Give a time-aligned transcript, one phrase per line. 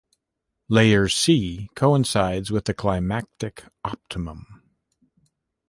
[0.67, 4.63] Layer C coincides with the climatic optimum.